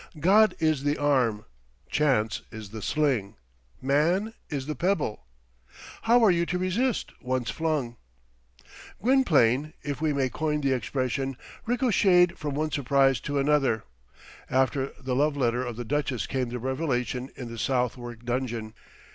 [0.19, 1.45] God is the arm,
[1.87, 3.35] chance is the sling,
[3.83, 5.27] man is the pebble.
[6.01, 7.97] How are you to resist, once flung?
[8.99, 11.37] Gwynplaine, if we may coin the expression,
[11.67, 13.83] ricocheted from one surprise to another.
[14.49, 18.73] After the love letter of the duchess came the revelation in the Southwark dungeon.